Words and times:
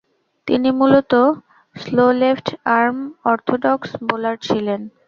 তিনি 0.47 0.69
মূলতঃ 0.79 1.23
slow 1.75 2.05
left arm 2.21 2.97
orthodox 3.31 3.89
bowler 4.07 4.35
ছিলেন। 4.47 4.81